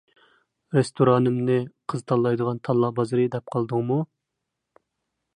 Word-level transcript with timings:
رېستورانىمنى 0.75 1.57
قىز 1.93 2.01
تاللايدىغان 2.11 2.61
تاللا 2.67 2.89
بازىرى 2.99 3.27
دەپ 3.35 3.53
قالدىڭمۇ؟ 3.57 3.99